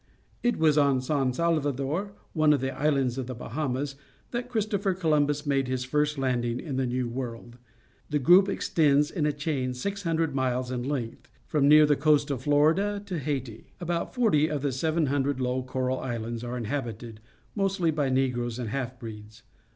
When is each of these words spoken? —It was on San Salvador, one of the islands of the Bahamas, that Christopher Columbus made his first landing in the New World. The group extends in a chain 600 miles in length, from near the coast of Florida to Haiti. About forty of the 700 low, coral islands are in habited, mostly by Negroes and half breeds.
—It 0.49 0.57
was 0.57 0.79
on 0.79 0.99
San 0.99 1.31
Salvador, 1.31 2.13
one 2.33 2.53
of 2.53 2.59
the 2.59 2.75
islands 2.75 3.19
of 3.19 3.27
the 3.27 3.35
Bahamas, 3.35 3.95
that 4.31 4.49
Christopher 4.49 4.95
Columbus 4.95 5.45
made 5.45 5.67
his 5.67 5.83
first 5.83 6.17
landing 6.17 6.59
in 6.59 6.77
the 6.77 6.87
New 6.87 7.07
World. 7.07 7.59
The 8.09 8.17
group 8.17 8.49
extends 8.49 9.11
in 9.11 9.27
a 9.27 9.31
chain 9.31 9.75
600 9.75 10.33
miles 10.33 10.71
in 10.71 10.81
length, 10.81 11.29
from 11.45 11.67
near 11.67 11.85
the 11.85 11.95
coast 11.95 12.31
of 12.31 12.41
Florida 12.41 12.99
to 13.05 13.19
Haiti. 13.19 13.73
About 13.79 14.15
forty 14.15 14.47
of 14.49 14.63
the 14.63 14.71
700 14.71 15.39
low, 15.39 15.61
coral 15.61 15.99
islands 15.99 16.43
are 16.43 16.57
in 16.57 16.65
habited, 16.65 17.19
mostly 17.53 17.91
by 17.91 18.09
Negroes 18.09 18.57
and 18.57 18.69
half 18.69 18.97
breeds. 18.99 19.43